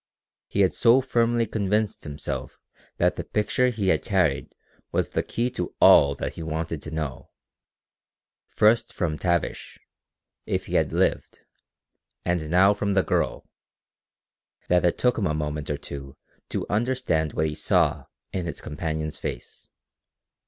He 0.47 0.61
had 0.61 0.73
so 0.73 0.99
firmly 0.99 1.45
convinced 1.45 2.05
himself 2.05 2.59
that 2.97 3.17
the 3.17 3.23
picture 3.23 3.69
he 3.69 3.89
had 3.89 4.01
carried 4.01 4.55
was 4.91 5.09
the 5.09 5.21
key 5.21 5.51
to 5.51 5.75
all 5.79 6.15
that 6.15 6.33
he 6.33 6.41
wanted 6.41 6.81
to 6.81 6.89
know 6.89 7.29
first 8.49 8.93
from 8.93 9.19
Tavish, 9.19 9.77
if 10.47 10.65
he 10.65 10.73
had 10.73 10.91
lived, 10.91 11.41
and 12.25 12.49
now 12.49 12.73
from 12.73 12.95
the 12.95 13.03
girl 13.03 13.45
that 14.69 14.83
it 14.83 14.97
took 14.97 15.19
him 15.19 15.27
a 15.27 15.35
moment 15.35 15.69
or 15.69 15.77
two 15.77 16.17
to 16.49 16.65
understand 16.67 17.33
what 17.33 17.45
he 17.45 17.53
saw 17.53 18.05
in 18.33 18.47
his 18.47 18.59
companion's 18.59 19.19
face. 19.19 19.69